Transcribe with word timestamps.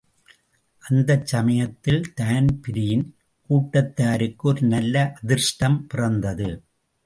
அந்தச்சமயத்தில் 0.83 2.01
தான்பிரீன் 2.13 3.05
கூட்டத்தாருக்கு 3.49 4.41
ஒரு 4.41 4.67
நல்ல 4.67 5.13
அதிர்ஷ்டம் 5.23 5.87
பிறந்தது. 5.87 6.49